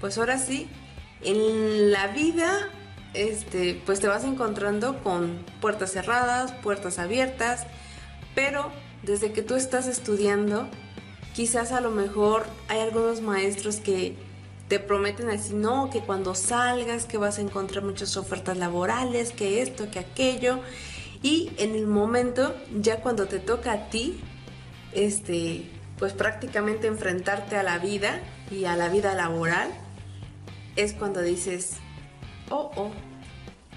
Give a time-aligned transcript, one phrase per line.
[0.00, 0.68] pues ahora sí,
[1.22, 2.68] en la vida,
[3.14, 7.66] este, pues te vas encontrando con puertas cerradas, puertas abiertas,
[8.34, 8.70] pero
[9.02, 10.68] desde que tú estás estudiando,
[11.34, 14.16] quizás a lo mejor hay algunos maestros que
[14.68, 19.62] te prometen así, no, que cuando salgas, que vas a encontrar muchas ofertas laborales, que
[19.62, 20.60] esto, que aquello.
[21.22, 24.20] Y en el momento, ya cuando te toca a ti,
[24.92, 28.20] este, pues prácticamente enfrentarte a la vida
[28.50, 29.70] y a la vida laboral,
[30.76, 31.76] es cuando dices,
[32.50, 32.90] oh, oh,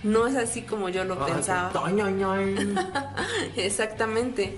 [0.03, 1.71] no es así como yo lo pensaba.
[3.55, 4.57] Exactamente.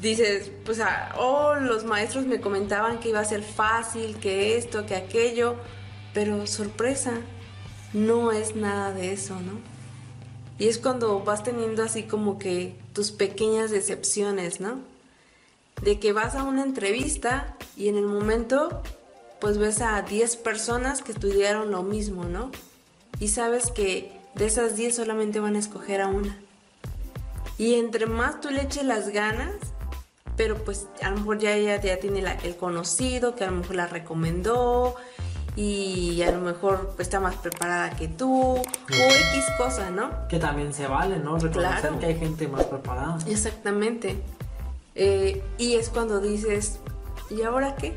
[0.00, 4.86] Dices, pues, ah, oh, los maestros me comentaban que iba a ser fácil, que esto,
[4.86, 5.56] que aquello,
[6.14, 7.14] pero sorpresa,
[7.92, 9.60] no es nada de eso, ¿no?
[10.58, 14.80] Y es cuando vas teniendo así como que tus pequeñas decepciones, ¿no?
[15.82, 18.82] De que vas a una entrevista y en el momento
[19.40, 22.50] pues ves a 10 personas que estudiaron lo mismo, ¿no?
[23.20, 26.38] Y sabes que de esas 10 solamente van a escoger a una.
[27.56, 29.54] Y entre más tú le eches las ganas,
[30.36, 33.76] pero pues a lo mejor ya ella ya tiene el conocido, que a lo mejor
[33.76, 34.94] la recomendó
[35.56, 40.28] y a lo mejor pues, está más preparada que tú o X cosa, ¿no?
[40.28, 41.36] Que también se vale, ¿no?
[41.36, 43.18] Reconocer que hay gente más preparada.
[43.26, 44.22] Exactamente.
[44.94, 46.78] Eh, y es cuando dices,
[47.30, 47.96] ¿y ahora qué?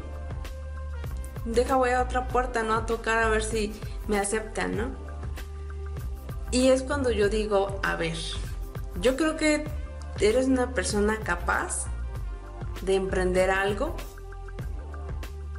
[1.46, 2.74] Deja voy a otra puerta, ¿no?
[2.76, 3.74] A tocar a ver si
[4.08, 4.90] me aceptan, ¿no?
[6.52, 8.18] Y es cuando yo digo, a ver,
[9.02, 9.66] yo creo que
[10.20, 11.86] eres una persona capaz
[12.82, 13.96] de emprender algo.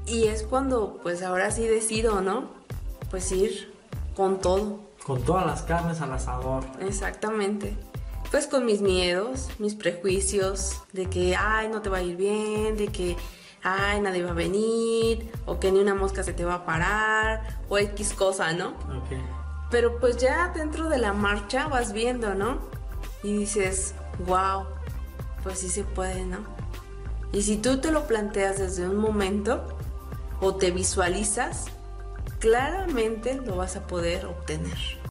[0.06, 2.50] Y es cuando, pues ahora sí decido, ¿no?
[3.10, 3.72] Pues ir
[4.14, 4.80] con todo.
[5.04, 6.64] Con todas las carnes al asador.
[6.80, 7.76] Exactamente.
[8.30, 12.76] Pues con mis miedos, mis prejuicios de que, ay, no te va a ir bien,
[12.76, 13.16] de que,
[13.62, 17.58] ay, nadie va a venir, o que ni una mosca se te va a parar,
[17.68, 18.74] o X cosa, ¿no?
[19.70, 22.58] Pero pues ya dentro de la marcha vas viendo, ¿no?
[23.22, 23.94] Y dices,
[24.26, 24.66] wow,
[25.42, 26.38] pues sí se puede, ¿no?
[27.32, 29.66] Y si tú te lo planteas desde un momento
[30.40, 31.66] o te visualizas,
[32.40, 35.01] claramente lo vas a poder obtener.